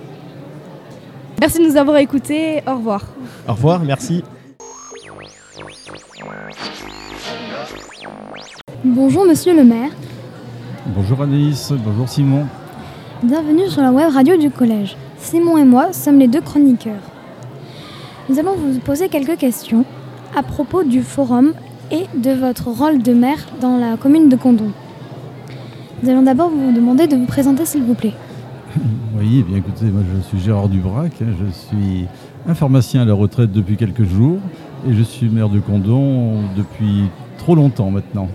Merci 1.39 1.59
de 1.59 1.67
nous 1.69 1.77
avoir 1.77 1.97
écoutés, 1.97 2.61
au 2.67 2.75
revoir. 2.75 3.01
Au 3.47 3.53
revoir, 3.53 3.81
merci. 3.83 4.23
Bonjour 8.83 9.25
monsieur 9.25 9.55
le 9.55 9.63
maire, 9.63 9.89
Bonjour 10.87 11.21
Anaïs, 11.23 11.73
bonjour 11.83 12.07
Simon. 12.07 12.45
bienvenue 13.23 13.67
sur 13.67 13.81
la 13.81 13.91
web 13.91 14.11
radio 14.13 14.37
du 14.37 14.51
collège. 14.51 14.95
Simon 15.17 15.57
et 15.57 15.63
moi 15.65 15.91
sommes 15.93 16.19
les 16.19 16.27
deux 16.27 16.41
chroniqueurs. 16.41 17.01
Nous 18.29 18.37
allons 18.39 18.53
vous 18.55 18.79
poser 18.79 19.09
quelques 19.09 19.37
questions 19.37 19.83
à 20.35 20.43
propos 20.43 20.83
du 20.83 21.01
forum 21.01 21.53
et 21.91 22.05
de 22.15 22.31
votre 22.31 22.67
rôle 22.69 23.01
de 23.01 23.13
maire 23.13 23.39
dans 23.59 23.77
la 23.77 23.97
commune 23.97 24.29
de 24.29 24.35
Condon. 24.35 24.71
Nous 26.03 26.09
allons 26.09 26.21
d'abord 26.23 26.49
vous 26.49 26.71
demander 26.71 27.07
de 27.07 27.15
vous 27.15 27.25
présenter 27.25 27.65
s'il 27.65 27.83
vous 27.83 27.95
plaît. 27.95 28.13
Oui, 29.17 29.37
eh 29.39 29.43
bien 29.43 29.57
écoutez, 29.57 29.85
moi 29.85 30.01
je 30.13 30.21
suis 30.21 30.39
Gérard 30.39 30.67
Dubrac, 30.67 31.13
hein, 31.21 31.33
je 31.39 31.51
suis 31.51 32.05
un 32.47 32.53
pharmacien 32.53 33.03
à 33.03 33.05
la 33.05 33.13
retraite 33.13 33.51
depuis 33.51 33.77
quelques 33.77 34.03
jours 34.03 34.39
et 34.87 34.93
je 34.93 35.01
suis 35.01 35.29
maire 35.29 35.49
de 35.49 35.59
Condon 35.59 36.41
depuis 36.57 37.05
trop 37.37 37.55
longtemps 37.55 37.89
maintenant. 37.89 38.27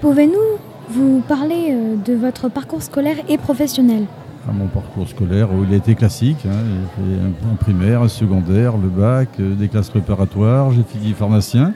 Pouvez-nous 0.00 0.58
vous 0.90 1.22
parler 1.26 1.70
euh, 1.70 1.96
de 1.96 2.14
votre 2.14 2.48
parcours 2.48 2.82
scolaire 2.82 3.16
et 3.28 3.38
professionnel? 3.38 4.04
À 4.48 4.52
mon 4.52 4.66
parcours 4.66 5.08
scolaire, 5.08 5.52
où 5.52 5.64
il 5.64 5.74
a 5.74 5.76
été 5.76 5.94
classique, 5.94 6.46
hein, 6.46 6.56
j'ai 6.66 7.02
fait 7.02 7.20
un, 7.20 7.52
un 7.52 7.56
primaire, 7.56 8.02
un 8.02 8.08
secondaire, 8.08 8.76
le 8.76 8.88
bac, 8.88 9.28
euh, 9.40 9.54
des 9.54 9.68
classes 9.68 9.90
préparatoires, 9.90 10.70
j'ai 10.72 10.82
fini 10.82 11.12
pharmacien. 11.12 11.72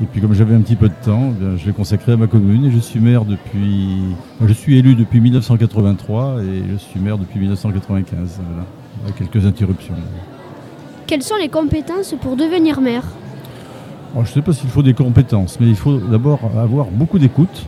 Et 0.00 0.06
puis 0.06 0.20
comme 0.20 0.32
j'avais 0.32 0.54
un 0.54 0.60
petit 0.60 0.76
peu 0.76 0.88
de 0.88 0.94
temps, 1.04 1.32
eh 1.34 1.44
bien, 1.44 1.56
je 1.56 1.66
l'ai 1.66 1.72
consacré 1.72 2.12
à 2.12 2.16
ma 2.16 2.28
commune 2.28 2.64
et 2.64 2.70
je 2.70 2.78
suis 2.78 3.00
maire 3.00 3.24
depuis... 3.24 3.96
Je 4.40 4.52
suis 4.52 4.78
élu 4.78 4.94
depuis 4.94 5.20
1983 5.20 6.42
et 6.42 6.62
je 6.70 6.76
suis 6.76 7.00
maire 7.00 7.18
depuis 7.18 7.40
1995, 7.40 8.40
voilà, 8.48 8.66
avec 9.04 9.16
quelques 9.16 9.44
interruptions. 9.44 9.94
Quelles 11.08 11.22
sont 11.22 11.36
les 11.40 11.48
compétences 11.48 12.14
pour 12.20 12.36
devenir 12.36 12.80
maire? 12.80 13.04
Alors, 14.12 14.24
je 14.24 14.30
ne 14.30 14.34
sais 14.34 14.42
pas 14.42 14.52
s'il 14.52 14.70
faut 14.70 14.82
des 14.82 14.94
compétences, 14.94 15.58
mais 15.60 15.66
il 15.68 15.76
faut 15.76 15.98
d'abord 15.98 16.40
avoir 16.56 16.86
beaucoup 16.86 17.18
d'écoute 17.18 17.66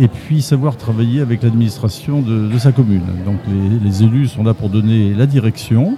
et 0.00 0.08
puis 0.08 0.42
savoir 0.42 0.76
travailler 0.76 1.20
avec 1.20 1.42
l'administration 1.42 2.20
de, 2.20 2.48
de 2.48 2.58
sa 2.58 2.72
commune. 2.72 3.02
Donc 3.24 3.38
les, 3.48 3.78
les 3.78 4.02
élus 4.02 4.28
sont 4.28 4.42
là 4.42 4.54
pour 4.54 4.70
donner 4.70 5.14
la 5.14 5.26
direction 5.26 5.96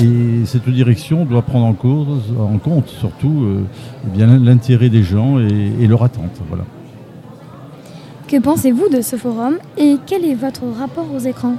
et 0.00 0.44
cette 0.46 0.68
direction 0.68 1.24
doit 1.24 1.42
prendre 1.42 1.66
en, 1.66 1.72
cause, 1.74 2.32
en 2.38 2.58
compte 2.58 2.88
surtout 2.88 3.42
euh, 3.44 3.60
eh 4.06 4.16
bien, 4.16 4.26
l'intérêt 4.38 4.88
des 4.88 5.02
gens 5.02 5.38
et, 5.38 5.72
et 5.80 5.86
leur 5.86 6.02
attente. 6.02 6.40
Voilà. 6.48 6.64
Que 8.28 8.38
pensez-vous 8.40 8.88
de 8.88 9.02
ce 9.02 9.16
forum 9.16 9.56
et 9.76 9.96
quel 10.06 10.24
est 10.24 10.34
votre 10.34 10.62
rapport 10.78 11.06
aux 11.14 11.18
écrans? 11.18 11.56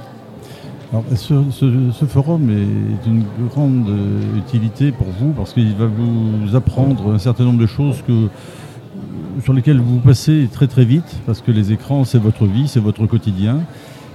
Alors, 0.92 1.04
ce, 1.14 1.34
ce- 1.50 1.90
ce 1.92 2.04
forum 2.04 2.50
est 2.50 3.08
d'une 3.08 3.24
grande 3.48 3.88
utilité 4.36 4.92
pour 4.92 5.06
vous 5.18 5.30
parce 5.32 5.52
qu'il 5.52 5.74
va 5.74 5.86
vous 5.86 6.54
apprendre 6.56 7.14
un 7.14 7.18
certain 7.18 7.44
nombre 7.44 7.58
de 7.60 7.66
choses 7.66 8.02
que, 8.06 8.28
sur 9.42 9.52
lesquelles 9.52 9.80
vous 9.80 9.98
passez 9.98 10.48
très 10.52 10.66
très 10.68 10.84
vite 10.84 11.16
parce 11.26 11.40
que 11.40 11.50
les 11.50 11.72
écrans 11.72 12.04
c'est 12.04 12.18
votre 12.18 12.44
vie, 12.46 12.68
c'est 12.68 12.80
votre 12.80 13.06
quotidien 13.06 13.60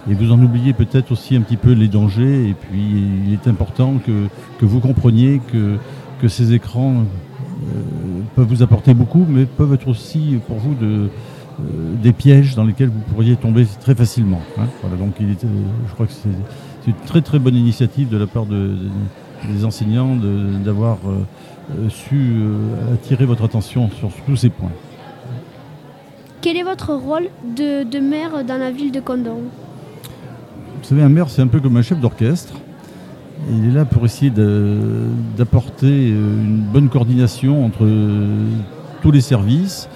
et 0.10 0.14
vous 0.14 0.32
en 0.32 0.42
oubliez 0.42 0.74
peut-être 0.74 1.12
aussi 1.12 1.36
un 1.36 1.42
petit 1.42 1.58
peu 1.58 1.72
les 1.74 1.88
dangers 1.88 2.50
et 2.50 2.54
puis 2.54 2.82
il 3.28 3.34
est 3.34 3.48
important 3.48 3.96
que, 4.06 4.28
que 4.60 4.66
vous 4.66 4.80
compreniez 4.80 5.40
que, 5.52 5.76
que 6.22 6.28
ces 6.28 6.54
écrans 6.54 6.96
euh, 7.02 7.82
peuvent 8.36 8.48
vous 8.48 8.64
apporter 8.64 8.94
beaucoup 8.94 9.26
mais 9.30 9.46
peuvent 9.46 9.74
être 9.74 9.88
aussi 9.88 10.40
pour 10.48 10.58
vous 10.58 10.76
euh, 10.82 11.08
des 12.02 12.14
pièges 12.14 12.56
dans 12.56 12.64
lesquels 12.64 12.90
vous 12.90 13.02
pourriez 13.14 13.36
tomber 13.36 13.66
très 13.82 13.94
facilement. 13.94 14.42
hein. 14.58 14.64
Voilà, 14.82 14.96
donc 14.96 15.14
euh, 15.22 15.26
je 15.88 15.94
crois 15.94 16.06
que 16.08 16.14
c'est 16.14 16.30
une 16.88 16.94
très 17.06 17.22
très 17.22 17.38
bonne 17.38 17.56
initiative 17.56 18.10
de 18.10 18.18
la 18.18 18.28
part 18.28 18.46
de- 18.46 18.56
de- 18.56 19.54
des 19.54 19.64
enseignants 19.66 20.16
d'avoir 20.66 20.98
su 21.90 22.34
attirer 22.94 23.26
votre 23.26 23.44
attention 23.46 23.90
sur 23.92 24.10
tous 24.26 24.36
ces 24.36 24.50
points. 24.50 24.72
Quel 26.42 26.58
est 26.58 26.64
votre 26.64 26.94
rôle 26.94 27.28
de, 27.56 27.84
de 27.84 28.00
maire 28.00 28.44
dans 28.46 28.58
la 28.58 28.72
ville 28.72 28.92
de 28.92 29.00
Condon 29.00 29.42
Vous 30.82 30.88
savez, 30.88 31.04
un 31.04 31.10
maire, 31.10 31.30
c'est 31.30 31.42
un 31.42 31.48
peu 31.48 31.60
comme 31.60 31.78
un 31.78 31.82
chef 31.82 32.00
d'orchestre. 32.00 32.54
Il 33.52 33.68
est 33.68 33.72
là 33.72 33.86
pour 33.86 34.06
essayer 34.06 34.32
d'apporter 35.38 36.12
euh, 36.12 36.44
une 36.44 36.62
bonne 36.62 36.90
coordination 36.90 37.66
entre 37.66 37.84
euh, 37.84 38.46
tous 39.02 39.12
les 39.12 39.22
services 39.22 39.88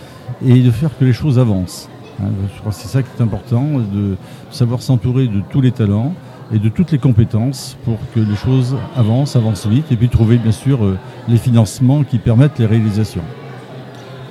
et 0.45 0.61
de 0.61 0.71
faire 0.71 0.97
que 0.97 1.05
les 1.05 1.13
choses 1.13 1.39
avancent. 1.39 1.89
Hein, 2.21 2.27
Je 2.53 2.59
crois 2.59 2.71
que 2.71 2.77
c'est 2.77 2.87
ça 2.87 3.01
qui 3.01 3.09
est 3.17 3.21
important, 3.21 3.65
de 3.93 4.15
savoir 4.51 4.81
s'entourer 4.81 5.27
de 5.27 5.41
tous 5.49 5.61
les 5.61 5.71
talents 5.71 6.13
et 6.53 6.59
de 6.59 6.69
toutes 6.69 6.91
les 6.91 6.99
compétences 6.99 7.77
pour 7.85 7.97
que 8.13 8.19
les 8.19 8.35
choses 8.35 8.75
avancent, 8.95 9.35
avancent 9.35 9.67
vite, 9.67 9.91
et 9.91 9.95
puis 9.95 10.09
trouver 10.09 10.37
bien 10.37 10.51
sûr 10.51 10.83
euh, 10.83 10.97
les 11.27 11.37
financements 11.37 12.03
qui 12.03 12.19
permettent 12.19 12.59
les 12.59 12.65
réalisations. 12.65 13.23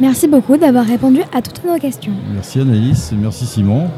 Merci 0.00 0.26
beaucoup 0.26 0.56
d'avoir 0.56 0.87
répondu 0.87 1.21
à 1.32 1.42
toutes 1.42 1.64
nos 1.64 1.78
questions. 1.78 2.12
Merci 2.35 2.61
Anaïs, 2.61 3.12
et 3.12 3.16
merci 3.16 3.47
Simon. 3.47 3.88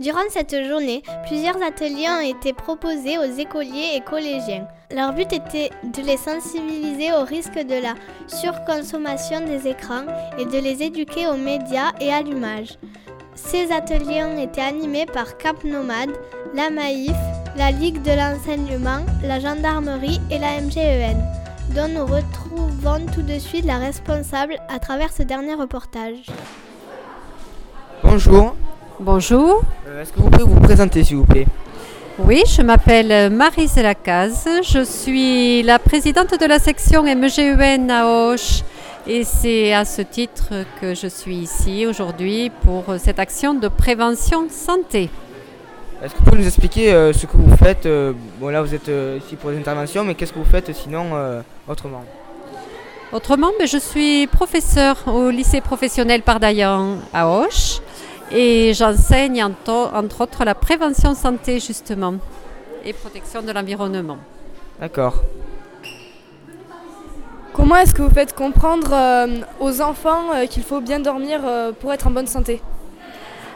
Durant 0.00 0.30
cette 0.30 0.56
journée, 0.66 1.02
plusieurs 1.26 1.62
ateliers 1.62 2.08
ont 2.08 2.38
été 2.38 2.54
proposés 2.54 3.18
aux 3.18 3.38
écoliers 3.38 3.96
et 3.96 4.00
collégiens. 4.00 4.66
Leur 4.90 5.12
but 5.12 5.30
était 5.30 5.68
de 5.84 6.00
les 6.00 6.16
sensibiliser 6.16 7.12
au 7.12 7.22
risque 7.22 7.58
de 7.58 7.82
la 7.82 7.92
surconsommation 8.26 9.44
des 9.44 9.68
écrans 9.68 10.06
et 10.38 10.46
de 10.46 10.56
les 10.56 10.82
éduquer 10.82 11.26
aux 11.26 11.36
médias 11.36 11.92
et 12.00 12.10
à 12.10 12.22
l'image. 12.22 12.78
Ces 13.34 13.70
ateliers 13.70 14.24
ont 14.24 14.42
été 14.42 14.62
animés 14.62 15.04
par 15.04 15.36
Cap 15.36 15.62
Nomade, 15.64 16.16
la 16.54 16.70
Maïf, 16.70 17.16
la 17.58 17.70
Ligue 17.70 18.00
de 18.00 18.12
l'enseignement, 18.12 19.04
la 19.22 19.38
gendarmerie 19.38 20.18
et 20.30 20.38
la 20.38 20.62
MGEN, 20.62 21.22
dont 21.74 21.88
nous 21.88 22.06
retrouvons 22.06 23.04
tout 23.14 23.22
de 23.22 23.38
suite 23.38 23.66
la 23.66 23.76
responsable 23.76 24.56
à 24.70 24.78
travers 24.78 25.12
ce 25.12 25.22
dernier 25.22 25.52
reportage. 25.52 26.24
Bonjour. 28.02 28.56
Bonjour. 29.02 29.62
Euh, 29.88 30.02
Est-ce 30.02 30.12
que 30.12 30.20
vous 30.20 30.28
pouvez 30.28 30.44
vous 30.44 30.60
présenter, 30.60 31.02
s'il 31.02 31.16
vous 31.16 31.24
plaît? 31.24 31.46
Oui, 32.18 32.42
je 32.46 32.60
m'appelle 32.60 33.32
Marise 33.32 33.76
Lacaze. 33.76 34.46
Je 34.62 34.84
suis 34.84 35.62
la 35.62 35.78
présidente 35.78 36.38
de 36.38 36.44
la 36.44 36.58
section 36.58 37.02
MGEN 37.04 37.90
à 37.90 38.04
Auch. 38.06 38.62
Et 39.06 39.24
c'est 39.24 39.72
à 39.72 39.86
ce 39.86 40.02
titre 40.02 40.50
que 40.82 40.94
je 40.94 41.06
suis 41.06 41.36
ici 41.36 41.86
aujourd'hui 41.86 42.50
pour 42.62 42.84
cette 42.98 43.18
action 43.18 43.54
de 43.54 43.68
prévention 43.68 44.48
santé. 44.50 45.08
Est-ce 46.04 46.12
que 46.12 46.18
vous 46.18 46.24
pouvez 46.24 46.38
nous 46.42 46.46
expliquer 46.46 46.92
euh, 46.92 47.14
ce 47.14 47.24
que 47.24 47.38
vous 47.38 47.56
faites 47.56 47.86
euh, 47.86 48.12
Bon, 48.38 48.48
là, 48.48 48.60
vous 48.60 48.74
êtes 48.74 48.90
euh, 48.90 49.18
ici 49.24 49.36
pour 49.36 49.50
des 49.50 49.56
interventions, 49.56 50.04
mais 50.04 50.14
qu'est-ce 50.14 50.34
que 50.34 50.38
vous 50.38 50.44
faites 50.44 50.74
sinon 50.74 51.06
euh, 51.14 51.40
autrement? 51.66 52.04
Autrement, 53.14 53.48
ben, 53.58 53.66
je 53.66 53.78
suis 53.78 54.26
professeure 54.26 54.96
au 55.06 55.30
lycée 55.30 55.62
professionnel 55.62 56.20
Pardaillan 56.20 56.98
à 57.14 57.26
Auch 57.28 57.80
et 58.32 58.72
j'enseigne 58.74 59.42
entre, 59.42 59.90
entre 59.94 60.22
autres 60.22 60.44
la 60.44 60.54
prévention 60.54 61.14
santé 61.14 61.60
justement 61.60 62.14
et 62.84 62.92
protection 62.92 63.42
de 63.42 63.52
l'environnement. 63.52 64.18
D'accord. 64.80 65.22
Comment 67.52 67.76
est-ce 67.76 67.94
que 67.94 68.02
vous 68.02 68.14
faites 68.14 68.34
comprendre 68.34 68.90
euh, 68.92 69.26
aux 69.58 69.80
enfants 69.80 70.32
euh, 70.34 70.46
qu'il 70.46 70.62
faut 70.62 70.80
bien 70.80 71.00
dormir 71.00 71.40
euh, 71.44 71.72
pour 71.72 71.92
être 71.92 72.06
en 72.06 72.10
bonne 72.10 72.26
santé? 72.26 72.62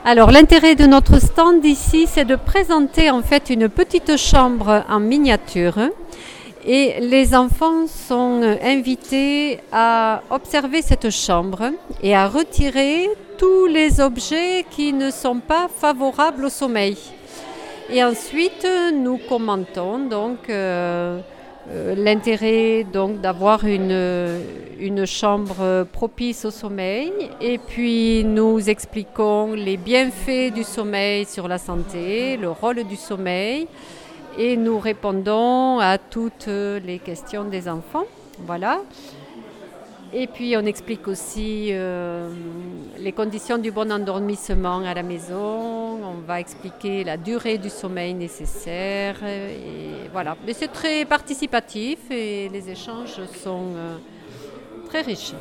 Alors 0.05 0.31
l'intérêt 0.31 0.75
de 0.75 0.85
notre 0.85 1.19
stand 1.21 1.65
ici, 1.65 2.07
c'est 2.07 2.27
de 2.27 2.37
présenter 2.37 3.09
en 3.09 3.23
fait 3.23 3.49
une 3.49 3.69
petite 3.69 4.19
chambre 4.19 4.85
en 4.91 5.01
miniature. 5.01 5.79
Et 6.67 6.95
les 7.01 7.35
enfants 7.35 7.87
sont 7.87 8.41
invités 8.63 9.59
à 9.71 10.23
observer 10.31 10.81
cette 10.81 11.11
chambre 11.11 11.73
et 12.03 12.17
à 12.17 12.27
retirer 12.27 13.11
tous 13.37 13.67
les 13.67 14.01
objets 14.01 14.65
qui 14.71 14.95
ne 14.95 15.11
sont 15.11 15.41
pas 15.41 15.69
favorables 15.69 16.47
au 16.47 16.49
sommeil. 16.49 16.97
Et 17.91 18.03
ensuite, 18.03 18.67
nous 18.95 19.19
commentons 19.29 19.99
donc 20.09 20.49
euh, 20.49 21.21
euh, 21.71 21.95
l'intérêt 21.97 22.87
donc 22.91 23.21
d'avoir 23.21 23.67
une, 23.67 24.41
une 24.81 25.05
chambre 25.05 25.87
propice 25.93 26.47
au 26.47 26.51
sommeil 26.51 27.13
et 27.43 27.59
puis 27.59 28.25
nous 28.25 28.71
expliquons 28.71 29.53
les 29.53 29.77
bienfaits 29.77 30.55
du 30.55 30.63
sommeil 30.63 31.27
sur 31.27 31.47
la 31.47 31.59
santé, 31.59 32.39
le 32.39 32.51
rôle 32.51 32.85
du 32.85 32.97
sommeil 32.97 33.67
et 34.39 34.57
nous 34.57 34.79
répondons 34.79 35.79
à 35.79 35.99
toutes 35.99 36.47
les 36.49 36.99
questions 36.99 37.45
des 37.45 37.69
enfants. 37.69 38.05
Voilà. 38.41 38.81
Et 40.17 40.29
puis 40.29 40.57
on 40.57 40.65
explique 40.65 41.09
aussi 41.09 41.71
euh, 41.73 42.29
les 42.99 43.11
conditions 43.11 43.59
du 43.59 43.73
bon 43.73 43.91
endormissement 43.91 44.79
à 44.79 44.95
la 44.95 45.03
maison. 45.03 45.99
On 46.05 46.21
va 46.25 46.39
expliquer 46.39 47.03
la 47.03 47.17
durée 47.17 47.59
du 47.59 47.69
sommeil 47.69 48.15
nécessaire. 48.15 49.17
Et 49.25 50.09
voilà. 50.13 50.37
Mais 50.47 50.53
c'est 50.53 50.69
très 50.69 51.05
participatif 51.05 51.99
et 52.13 52.49
les 52.49 52.71
échanges 52.71 53.21
sont 53.43 53.75
euh, 53.75 53.97
très 54.89 55.01
riches. 55.01 55.35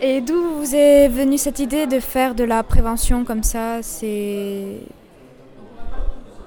Et 0.00 0.20
d'où 0.20 0.40
vous 0.40 0.74
est 0.74 1.08
venue 1.08 1.36
cette 1.36 1.58
idée 1.58 1.86
de 1.86 1.98
faire 1.98 2.36
de 2.36 2.44
la 2.44 2.62
prévention 2.62 3.24
comme 3.24 3.42
ça? 3.42 3.82
C'est 3.82 4.78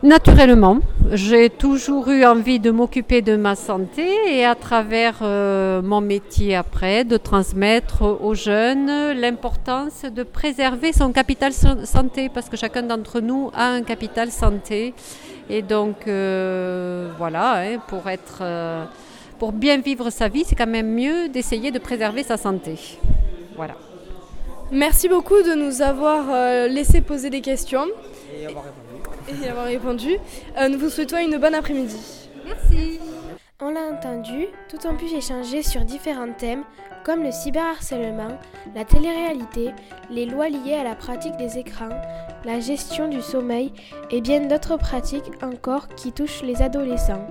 Naturellement, 0.04 0.80
j'ai 1.14 1.50
toujours 1.50 2.10
eu 2.10 2.26
envie 2.26 2.60
de 2.60 2.72
m'occuper 2.72 3.22
de 3.22 3.38
ma 3.38 3.56
santé 3.56 4.06
et 4.28 4.44
à 4.44 4.54
travers 4.54 5.20
euh, 5.22 5.82
mon 5.82 6.02
métier 6.02 6.58
après, 6.58 7.06
de 7.06 7.16
transmettre 7.16 8.02
aux 8.22 8.36
jeunes 8.36 9.14
l'importance 9.14 10.04
de 10.04 10.24
préserver 10.24 10.92
son 10.92 11.14
capital 11.14 11.54
santé 11.54 12.28
parce 12.28 12.50
que 12.50 12.58
chacun 12.58 12.84
d'entre 12.84 13.22
nous 13.22 13.50
a 13.54 13.70
un 13.70 13.82
capital 13.82 14.30
santé 14.30 14.94
et 15.50 15.62
donc 15.62 16.06
euh, 16.10 17.10
voilà, 17.18 17.62
hein, 17.62 17.78
pour 17.88 18.10
être, 18.10 18.40
euh, 18.42 18.84
pour 19.40 19.54
bien 19.54 19.78
vivre 19.78 20.10
sa 20.10 20.28
vie, 20.28 20.44
c'est 20.46 20.56
quand 20.56 20.68
même 20.68 20.94
mieux 20.94 21.30
d'essayer 21.30 21.72
de 21.72 21.80
préserver 21.80 22.24
sa 22.24 22.36
santé. 22.36 22.78
Voilà. 23.56 23.76
Merci 24.70 25.08
beaucoup 25.08 25.42
de 25.42 25.54
nous 25.54 25.82
avoir 25.82 26.26
euh, 26.30 26.68
laissé 26.68 27.00
poser 27.00 27.30
des 27.30 27.42
questions 27.42 27.86
Et 28.38 28.48
avoir 28.48 28.66
répondu. 28.66 28.83
Et 29.28 29.50
avoir 29.50 29.66
répondu. 29.66 30.18
Euh, 30.58 30.70
nous 30.70 30.80
vous 30.80 30.90
souhaitons 30.90 31.18
une 31.18 31.38
bonne 31.38 31.56
après-midi. 31.56 32.30
Merci. 32.46 33.00
On 33.62 33.72
l'a 33.72 33.82
entendu, 33.82 34.48
tout 34.70 34.88
ont 34.88 34.96
pu 34.98 35.06
échanger 35.06 35.64
sur 35.64 35.86
différents 35.86 36.34
thèmes 36.34 36.64
comme 37.06 37.24
le 37.24 37.32
cyberharcèlement, 37.32 38.38
la 38.76 38.86
télé-réalité, 38.86 39.72
les 40.10 40.26
lois 40.26 40.50
liées 40.50 40.76
à 40.76 40.84
la 40.84 40.96
pratique 40.96 41.36
des 41.38 41.58
écrans, 41.58 42.02
la 42.46 42.60
gestion 42.60 43.08
du 43.08 43.22
sommeil 43.22 43.74
et 44.10 44.22
bien 44.22 44.48
d'autres 44.48 44.78
pratiques 44.78 45.32
encore 45.42 45.88
qui 45.90 46.12
touchent 46.12 46.44
les 46.44 46.62
adolescents. 46.62 47.28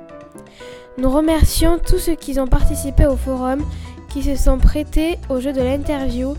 Nous 0.99 1.11
remercions 1.11 1.78
tous 1.78 1.99
ceux 1.99 2.14
qui 2.14 2.38
ont 2.38 2.46
participé 2.46 3.06
au 3.06 3.16
forum, 3.16 3.64
qui 4.11 4.22
se 4.22 4.37
sont 4.37 4.58
prêtés 4.58 5.18
au 5.30 5.40
jeu 5.40 5.52
de 5.52 5.62
l'interview 5.62 6.34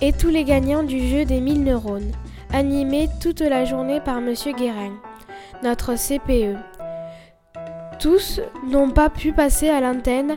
et 0.00 0.12
tous 0.12 0.28
les 0.28 0.44
gagnants 0.44 0.84
du 0.84 1.06
jeu 1.08 1.24
des 1.24 1.40
1000 1.40 1.64
neurones, 1.64 2.12
animé 2.52 3.08
toute 3.20 3.40
la 3.40 3.64
journée 3.64 4.00
par 4.00 4.20
Monsieur 4.20 4.52
Guérin, 4.52 4.92
notre 5.62 5.94
CPE. 5.94 6.58
Tous 7.98 8.40
n'ont 8.68 8.90
pas 8.90 9.08
pu 9.08 9.32
passer 9.32 9.70
à 9.70 9.80
l'antenne 9.80 10.36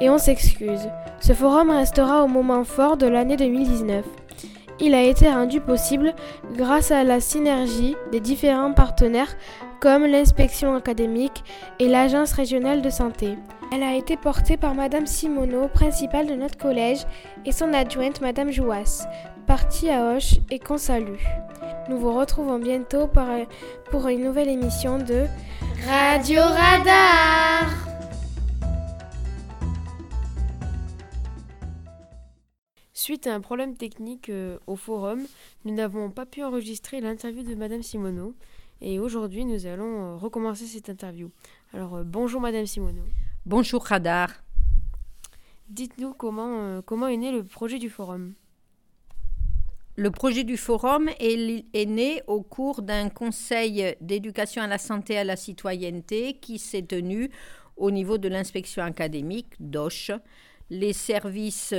et 0.00 0.08
on 0.08 0.18
s'excuse. 0.18 0.88
Ce 1.20 1.32
forum 1.32 1.70
restera 1.70 2.22
au 2.22 2.28
moment 2.28 2.62
fort 2.62 2.96
de 2.96 3.06
l'année 3.06 3.36
2019. 3.36 4.04
Il 4.78 4.94
a 4.94 5.02
été 5.02 5.28
rendu 5.30 5.60
possible 5.60 6.14
grâce 6.54 6.90
à 6.90 7.02
la 7.02 7.20
synergie 7.20 7.96
des 8.12 8.20
différents 8.20 8.72
partenaires 8.72 9.34
comme 9.80 10.06
l'inspection 10.06 10.74
académique 10.74 11.42
et 11.78 11.88
l'agence 11.88 12.32
régionale 12.32 12.82
de 12.82 12.90
santé. 12.90 13.36
Elle 13.72 13.82
a 13.82 13.96
été 13.96 14.16
portée 14.16 14.56
par 14.56 14.74
Madame 14.74 15.06
Simoneau, 15.06 15.68
principale 15.68 16.26
de 16.26 16.34
notre 16.34 16.56
collège, 16.56 17.00
et 17.44 17.52
son 17.52 17.72
adjointe 17.74 18.20
Madame 18.20 18.52
Jouas, 18.52 19.06
partie 19.46 19.90
à 19.90 20.14
Hoche 20.14 20.34
et 20.50 20.58
qu'on 20.58 20.78
salue. 20.78 21.18
Nous 21.88 21.98
vous 21.98 22.12
retrouvons 22.12 22.58
bientôt 22.58 23.06
par- 23.06 23.46
pour 23.90 24.08
une 24.08 24.24
nouvelle 24.24 24.48
émission 24.48 24.98
de 24.98 25.26
Radio 25.86 26.40
Radar 26.40 27.70
Suite 32.92 33.26
à 33.26 33.34
un 33.34 33.40
problème 33.40 33.76
technique 33.76 34.30
euh, 34.30 34.58
au 34.66 34.74
forum, 34.74 35.26
nous 35.64 35.74
n'avons 35.74 36.10
pas 36.10 36.26
pu 36.26 36.42
enregistrer 36.42 37.00
l'interview 37.00 37.42
de 37.44 37.54
Madame 37.54 37.82
Simoneau 37.82 38.34
et 38.80 38.98
aujourd'hui 38.98 39.44
nous 39.44 39.66
allons 39.66 40.14
euh, 40.14 40.16
recommencer 40.16 40.64
cette 40.66 40.88
interview. 40.88 41.30
Alors 41.72 41.96
euh, 41.96 42.02
bonjour 42.04 42.40
Madame 42.40 42.66
Simoneau. 42.66 43.04
Bonjour 43.44 43.84
Radar. 43.84 44.30
Dites-nous 45.68 46.14
comment, 46.14 46.58
euh, 46.62 46.80
comment 46.84 47.06
est 47.06 47.16
né 47.16 47.30
le 47.30 47.44
projet 47.44 47.78
du 47.78 47.90
forum. 47.90 48.32
Le 49.98 50.10
projet 50.10 50.44
du 50.44 50.58
forum 50.58 51.08
est, 51.18 51.86
né 51.86 52.22
au 52.26 52.42
cours 52.42 52.82
d'un 52.82 53.08
conseil 53.08 53.96
d'éducation 54.02 54.60
à 54.60 54.66
la 54.66 54.76
santé 54.76 55.14
et 55.14 55.18
à 55.18 55.24
la 55.24 55.36
citoyenneté 55.36 56.34
qui 56.34 56.58
s'est 56.58 56.82
tenu 56.82 57.30
au 57.78 57.90
niveau 57.90 58.18
de 58.18 58.28
l'inspection 58.28 58.82
académique 58.82 59.54
d'Auch. 59.58 60.10
Les 60.68 60.92
services 60.92 61.72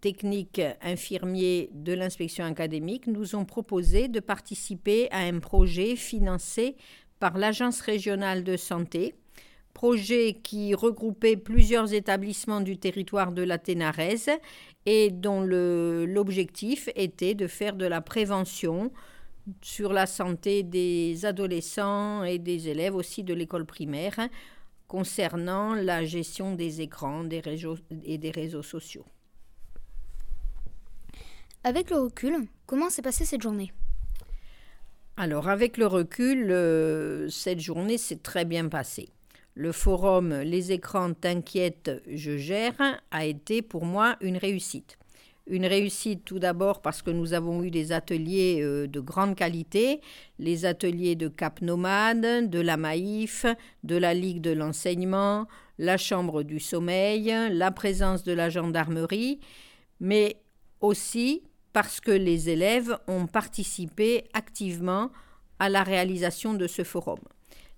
techniques 0.00 0.62
infirmiers 0.80 1.68
de 1.74 1.92
l'inspection 1.92 2.46
académique 2.46 3.06
nous 3.06 3.34
ont 3.34 3.44
proposé 3.44 4.08
de 4.08 4.20
participer 4.20 5.10
à 5.10 5.18
un 5.18 5.38
projet 5.38 5.96
financé 5.96 6.76
par 7.18 7.36
l'Agence 7.36 7.82
régionale 7.82 8.42
de 8.42 8.56
santé, 8.56 9.16
projet 9.72 10.38
qui 10.42 10.74
regroupait 10.74 11.36
plusieurs 11.36 11.92
établissements 11.92 12.60
du 12.60 12.78
territoire 12.78 13.32
de 13.32 13.42
la 13.42 13.58
Ténarèse 13.58 14.30
et 14.86 15.10
dont 15.10 15.42
l'objectif 15.42 16.88
était 16.96 17.34
de 17.34 17.46
faire 17.46 17.76
de 17.76 17.86
la 17.86 18.00
prévention 18.00 18.92
sur 19.62 19.92
la 19.92 20.06
santé 20.06 20.62
des 20.62 21.24
adolescents 21.24 22.24
et 22.24 22.38
des 22.38 22.68
élèves 22.68 22.94
aussi 22.94 23.24
de 23.24 23.34
l'école 23.34 23.64
primaire 23.64 24.28
concernant 24.86 25.74
la 25.74 26.04
gestion 26.04 26.54
des 26.54 26.80
écrans 26.80 27.24
des 27.24 27.40
réseaux 27.40 27.76
et 28.04 28.18
des 28.18 28.30
réseaux 28.30 28.62
sociaux. 28.62 29.06
Avec 31.62 31.90
le 31.90 31.98
recul, 31.98 32.46
comment 32.66 32.90
s'est 32.90 33.02
passée 33.02 33.24
cette 33.24 33.42
journée? 33.42 33.72
Alors 35.16 35.48
avec 35.48 35.76
le 35.76 35.86
recul, 35.86 36.50
euh, 36.50 37.28
cette 37.28 37.60
journée 37.60 37.98
s'est 37.98 38.16
très 38.16 38.44
bien 38.44 38.68
passée. 38.68 39.10
Le 39.60 39.72
forum 39.72 40.40
Les 40.40 40.72
écrans 40.72 41.12
t'inquiètent, 41.12 41.90
je 42.10 42.38
gère 42.38 43.02
a 43.10 43.26
été 43.26 43.60
pour 43.60 43.84
moi 43.84 44.16
une 44.22 44.38
réussite. 44.38 44.98
Une 45.46 45.66
réussite 45.66 46.24
tout 46.24 46.38
d'abord 46.38 46.80
parce 46.80 47.02
que 47.02 47.10
nous 47.10 47.34
avons 47.34 47.62
eu 47.62 47.70
des 47.70 47.92
ateliers 47.92 48.62
euh, 48.62 48.86
de 48.86 49.00
grande 49.00 49.36
qualité, 49.36 50.00
les 50.38 50.64
ateliers 50.64 51.14
de 51.14 51.28
Cap 51.28 51.60
Nomade, 51.60 52.48
de 52.48 52.58
la 52.58 52.78
Maïf, 52.78 53.44
de 53.84 53.96
la 53.96 54.14
Ligue 54.14 54.40
de 54.40 54.52
l'enseignement, 54.52 55.46
la 55.76 55.98
Chambre 55.98 56.42
du 56.42 56.58
sommeil, 56.58 57.30
la 57.50 57.70
présence 57.70 58.24
de 58.24 58.32
la 58.32 58.48
gendarmerie, 58.48 59.40
mais 60.00 60.40
aussi 60.80 61.42
parce 61.74 62.00
que 62.00 62.12
les 62.12 62.48
élèves 62.48 62.96
ont 63.08 63.26
participé 63.26 64.24
activement 64.32 65.10
à 65.58 65.68
la 65.68 65.82
réalisation 65.82 66.54
de 66.54 66.66
ce 66.66 66.82
forum. 66.82 67.20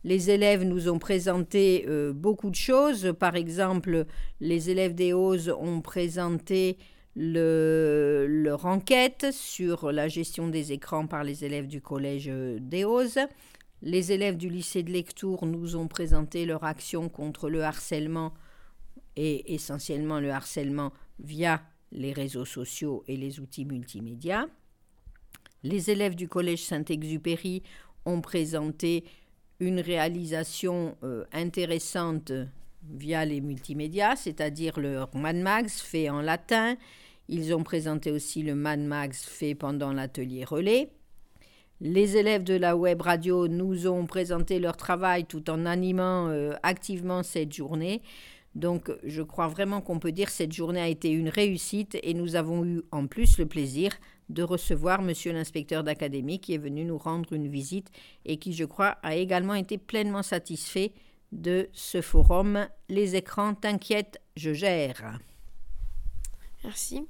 Les 0.04 0.30
élèves 0.30 0.64
nous 0.64 0.88
ont 0.88 0.98
présenté 0.98 1.84
euh, 1.88 2.12
beaucoup 2.12 2.50
de 2.50 2.56
choses. 2.56 3.14
Par 3.18 3.36
exemple, 3.36 4.06
les 4.40 4.70
élèves 4.70 4.94
des 4.94 5.12
Hautes 5.12 5.48
ont 5.48 5.80
présenté 5.80 6.78
leur 7.14 8.64
enquête 8.64 9.26
sur 9.32 9.92
la 9.92 10.08
gestion 10.08 10.48
des 10.48 10.72
écrans 10.72 11.06
par 11.06 11.24
les 11.24 11.44
élèves 11.44 11.68
du 11.68 11.80
collège 11.80 12.30
des 12.60 12.84
Hautes. 12.84 13.18
Les 13.82 14.12
élèves 14.12 14.36
du 14.36 14.48
lycée 14.48 14.82
de 14.82 14.90
Lectour 14.90 15.44
nous 15.44 15.76
ont 15.76 15.88
présenté 15.88 16.46
leur 16.46 16.64
action 16.64 17.08
contre 17.08 17.50
le 17.50 17.64
harcèlement 17.64 18.32
et 19.16 19.54
essentiellement 19.54 20.20
le 20.20 20.30
harcèlement 20.30 20.92
via 21.18 21.62
les 21.90 22.12
réseaux 22.12 22.44
sociaux 22.44 23.04
et 23.08 23.16
les 23.16 23.40
outils 23.40 23.64
multimédia. 23.64 24.46
Les 25.62 25.90
élèves 25.90 26.14
du 26.14 26.28
collège 26.28 26.64
Saint-Exupéry 26.64 27.62
ont 28.04 28.20
présenté 28.20 29.04
une 29.62 29.80
réalisation 29.80 30.96
euh, 31.04 31.24
intéressante 31.32 32.32
via 32.90 33.24
les 33.24 33.40
multimédias, 33.40 34.16
c'est-à-dire 34.16 34.80
leur 34.80 35.14
Mad 35.14 35.36
Max 35.36 35.80
fait 35.80 36.10
en 36.10 36.20
latin. 36.20 36.76
Ils 37.28 37.54
ont 37.54 37.62
présenté 37.62 38.10
aussi 38.10 38.42
le 38.42 38.56
Mad 38.56 38.80
Max 38.80 39.24
fait 39.24 39.54
pendant 39.54 39.92
l'atelier 39.92 40.44
relais. 40.44 40.90
Les 41.80 42.16
élèves 42.16 42.42
de 42.42 42.54
la 42.54 42.76
web 42.76 43.00
radio 43.00 43.46
nous 43.46 43.86
ont 43.86 44.06
présenté 44.06 44.58
leur 44.58 44.76
travail 44.76 45.26
tout 45.26 45.48
en 45.48 45.64
animant 45.64 46.28
euh, 46.28 46.54
activement 46.64 47.22
cette 47.22 47.52
journée. 47.52 48.02
Donc 48.56 48.90
je 49.04 49.22
crois 49.22 49.46
vraiment 49.46 49.80
qu'on 49.80 50.00
peut 50.00 50.12
dire 50.12 50.26
que 50.26 50.32
cette 50.32 50.52
journée 50.52 50.80
a 50.80 50.88
été 50.88 51.10
une 51.10 51.28
réussite 51.28 51.96
et 52.02 52.14
nous 52.14 52.34
avons 52.34 52.64
eu 52.64 52.82
en 52.90 53.06
plus 53.06 53.38
le 53.38 53.46
plaisir 53.46 53.92
de 54.32 54.42
recevoir 54.42 55.02
monsieur 55.02 55.32
l'inspecteur 55.32 55.84
d'académie 55.84 56.40
qui 56.40 56.54
est 56.54 56.58
venu 56.58 56.84
nous 56.84 56.98
rendre 56.98 57.32
une 57.32 57.48
visite 57.48 57.90
et 58.24 58.38
qui, 58.38 58.52
je 58.52 58.64
crois, 58.64 58.96
a 59.02 59.14
également 59.14 59.54
été 59.54 59.78
pleinement 59.78 60.22
satisfait 60.22 60.92
de 61.32 61.68
ce 61.72 62.00
forum. 62.00 62.66
Les 62.88 63.14
écrans 63.14 63.54
t'inquiètent, 63.54 64.20
je 64.36 64.52
gère. 64.52 65.18
Merci. 66.64 67.06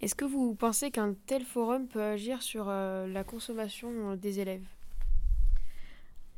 Est-ce 0.00 0.14
que 0.14 0.24
vous 0.24 0.54
pensez 0.54 0.90
qu'un 0.90 1.14
tel 1.26 1.42
forum 1.42 1.88
peut 1.88 2.02
agir 2.02 2.42
sur 2.42 2.66
euh, 2.68 3.06
la 3.06 3.24
consommation 3.24 4.10
euh, 4.10 4.16
des 4.16 4.40
élèves? 4.40 4.66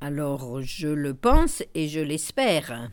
Alors, 0.00 0.62
je 0.62 0.86
le 0.86 1.14
pense 1.14 1.64
et 1.74 1.88
je 1.88 1.98
l'espère. 1.98 2.90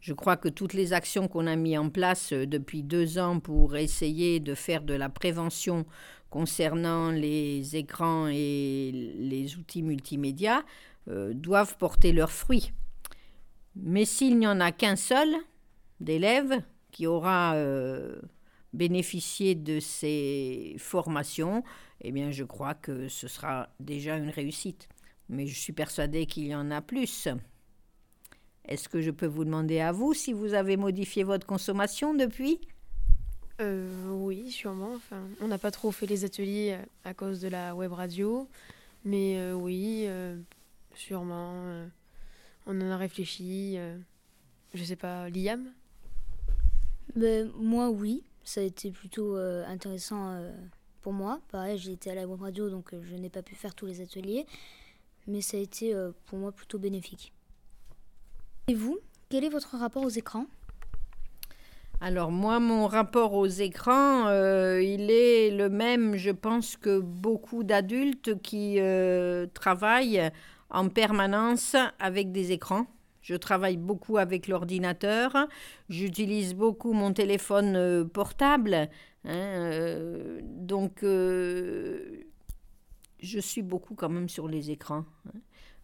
Je 0.00 0.14
crois 0.14 0.36
que 0.36 0.48
toutes 0.48 0.72
les 0.72 0.92
actions 0.92 1.28
qu'on 1.28 1.46
a 1.46 1.54
mises 1.54 1.78
en 1.78 1.90
place 1.90 2.32
euh, 2.32 2.46
depuis 2.46 2.82
deux 2.82 3.18
ans 3.18 3.38
pour 3.38 3.76
essayer 3.76 4.40
de 4.40 4.54
faire 4.54 4.82
de 4.82 4.94
la 4.94 5.08
prévention 5.08 5.84
concernant 6.30 7.10
les 7.10 7.76
écrans 7.76 8.28
et 8.28 8.92
les 9.18 9.56
outils 9.56 9.82
multimédia 9.82 10.64
euh, 11.08 11.34
doivent 11.34 11.76
porter 11.76 12.12
leurs 12.12 12.32
fruits. 12.32 12.72
Mais 13.76 14.04
s'il 14.04 14.38
n'y 14.38 14.46
en 14.46 14.60
a 14.60 14.72
qu'un 14.72 14.96
seul 14.96 15.28
d'élèves 15.98 16.62
qui 16.90 17.06
aura 17.06 17.54
euh, 17.54 18.20
bénéficié 18.72 19.54
de 19.54 19.80
ces 19.80 20.76
formations, 20.78 21.62
eh 22.00 22.12
bien 22.12 22.30
je 22.30 22.44
crois 22.44 22.74
que 22.74 23.08
ce 23.08 23.28
sera 23.28 23.68
déjà 23.80 24.16
une 24.16 24.30
réussite. 24.30 24.88
Mais 25.28 25.46
je 25.46 25.58
suis 25.58 25.72
persuadée 25.72 26.26
qu'il 26.26 26.46
y 26.46 26.54
en 26.54 26.70
a 26.70 26.80
plus. 26.80 27.28
Est-ce 28.64 28.88
que 28.88 29.00
je 29.00 29.10
peux 29.10 29.26
vous 29.26 29.44
demander 29.44 29.80
à 29.80 29.92
vous 29.92 30.14
si 30.14 30.32
vous 30.32 30.54
avez 30.54 30.76
modifié 30.76 31.22
votre 31.22 31.46
consommation 31.46 32.14
depuis? 32.14 32.60
Euh, 33.60 34.10
Oui, 34.10 34.50
sûrement. 34.50 34.98
On 35.40 35.48
n'a 35.48 35.58
pas 35.58 35.70
trop 35.70 35.90
fait 35.92 36.06
les 36.06 36.24
ateliers 36.24 36.78
euh, 36.78 36.84
à 37.04 37.14
cause 37.14 37.40
de 37.40 37.48
la 37.48 37.74
web 37.74 37.92
radio, 37.92 38.48
mais 39.04 39.38
euh, 39.38 39.54
oui, 39.54 40.08
sûrement. 40.94 41.86
on 42.66 42.80
en 42.80 42.90
a 42.90 42.96
réfléchi. 42.96 43.78
je 44.74 44.84
sais 44.84 44.96
pas, 44.96 45.28
Liam? 45.30 45.72
Ben, 47.16 47.50
Moi, 47.56 47.90
oui. 47.90 48.22
Ça 48.42 48.62
a 48.62 48.64
été 48.64 48.90
plutôt 48.90 49.36
intéressant 49.36 50.42
pour 51.02 51.12
moi. 51.12 51.40
Pareil, 51.50 51.78
j'ai 51.78 51.92
été 51.92 52.10
à 52.10 52.14
la 52.14 52.26
web 52.26 52.40
radio, 52.40 52.70
donc 52.70 52.94
je 53.00 53.14
n'ai 53.14 53.28
pas 53.28 53.42
pu 53.42 53.54
faire 53.54 53.74
tous 53.74 53.86
les 53.86 54.00
ateliers, 54.00 54.46
mais 55.26 55.40
ça 55.40 55.58
a 55.58 55.60
été 55.60 55.94
pour 56.26 56.38
moi 56.38 56.50
plutôt 56.50 56.78
bénéfique. 56.78 57.32
Et 58.66 58.74
vous, 58.74 58.98
quel 59.28 59.44
est 59.44 59.48
votre 59.50 59.76
rapport 59.76 60.02
aux 60.02 60.08
écrans? 60.08 60.46
Alors 62.02 62.32
moi, 62.32 62.60
mon 62.60 62.86
rapport 62.86 63.34
aux 63.34 63.46
écrans, 63.46 64.26
euh, 64.28 64.82
il 64.82 65.10
est 65.10 65.50
le 65.50 65.68
même, 65.68 66.16
je 66.16 66.30
pense, 66.30 66.78
que 66.78 66.98
beaucoup 66.98 67.62
d'adultes 67.62 68.40
qui 68.40 68.76
euh, 68.78 69.46
travaillent 69.52 70.30
en 70.70 70.88
permanence 70.88 71.76
avec 71.98 72.32
des 72.32 72.52
écrans. 72.52 72.86
Je 73.20 73.34
travaille 73.34 73.76
beaucoup 73.76 74.16
avec 74.16 74.48
l'ordinateur, 74.48 75.36
j'utilise 75.90 76.54
beaucoup 76.54 76.94
mon 76.94 77.12
téléphone 77.12 77.76
euh, 77.76 78.02
portable, 78.02 78.88
hein, 79.26 80.00
donc 80.42 81.02
je 81.02 82.24
suis 83.40 83.60
beaucoup 83.60 83.94
quand 83.94 84.08
même 84.08 84.30
sur 84.30 84.48
les 84.48 84.70
écrans. 84.70 85.04
Hein. 85.28 85.38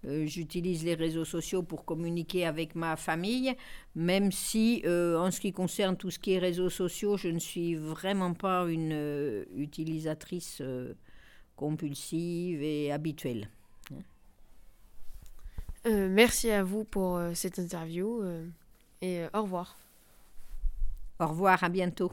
Euh, 0.06 0.26
j'utilise 0.26 0.84
les 0.84 0.94
réseaux 0.94 1.24
sociaux 1.24 1.62
pour 1.62 1.84
communiquer 1.84 2.46
avec 2.46 2.74
ma 2.74 2.96
famille, 2.96 3.54
même 3.94 4.30
si 4.30 4.82
euh, 4.84 5.18
en 5.18 5.30
ce 5.30 5.40
qui 5.40 5.52
concerne 5.52 5.96
tout 5.96 6.10
ce 6.10 6.18
qui 6.18 6.34
est 6.34 6.38
réseaux 6.38 6.70
sociaux, 6.70 7.16
je 7.16 7.28
ne 7.28 7.40
suis 7.40 7.74
vraiment 7.74 8.32
pas 8.32 8.66
une 8.68 8.92
euh, 8.92 9.44
utilisatrice 9.56 10.62
compulsive 11.56 12.62
et 12.62 12.92
habituelle. 12.92 13.48
merci 15.84 16.50
à 16.50 16.62
vous 16.62 16.84
pour 16.84 17.20
cette 17.34 17.58
interview 17.58 18.22
et 19.00 19.24
au 19.32 19.42
revoir. 19.42 19.78
Au 21.18 21.28
revoir, 21.28 21.64
à 21.64 21.68
bientôt. 21.70 22.12